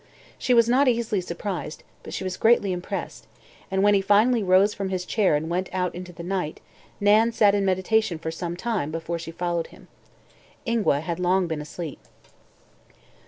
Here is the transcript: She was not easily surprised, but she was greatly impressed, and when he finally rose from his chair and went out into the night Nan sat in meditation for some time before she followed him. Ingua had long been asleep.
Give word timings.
She 0.39 0.55
was 0.55 0.67
not 0.67 0.87
easily 0.87 1.21
surprised, 1.21 1.83
but 2.01 2.11
she 2.11 2.23
was 2.23 2.35
greatly 2.35 2.71
impressed, 2.73 3.27
and 3.69 3.83
when 3.83 3.93
he 3.93 4.01
finally 4.01 4.41
rose 4.41 4.73
from 4.73 4.89
his 4.89 5.05
chair 5.05 5.35
and 5.35 5.47
went 5.47 5.69
out 5.71 5.93
into 5.93 6.11
the 6.11 6.23
night 6.23 6.59
Nan 6.99 7.31
sat 7.31 7.53
in 7.53 7.65
meditation 7.65 8.17
for 8.17 8.31
some 8.31 8.57
time 8.57 8.89
before 8.89 9.19
she 9.19 9.29
followed 9.29 9.67
him. 9.67 9.89
Ingua 10.65 11.01
had 11.01 11.19
long 11.19 11.45
been 11.45 11.61
asleep. 11.61 11.99